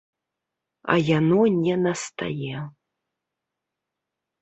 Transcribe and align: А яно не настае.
А 0.93 0.95
яно 1.17 1.41
не 1.65 1.75
настае. 1.85 2.57